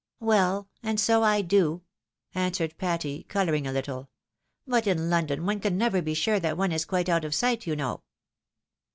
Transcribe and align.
""Well; 0.33 0.67
and 0.81 0.99
so 0.99 1.21
I 1.21 1.43
do," 1.43 1.83
answered 2.33 2.75
Patty, 2.79 3.21
colouring 3.29 3.67
a 3.67 3.71
little." 3.71 4.09
But 4.67 4.87
in 4.87 5.11
London 5.11 5.45
one 5.45 5.59
can 5.59 5.77
never 5.77 6.01
be 6.01 6.15
sure 6.15 6.39
that 6.39 6.57
one 6.57 6.71
is 6.71 6.85
quite 6.85 7.07
out 7.07 7.23
of. 7.23 7.35
sight, 7.35 7.67
you 7.67 7.75
know." 7.75 8.01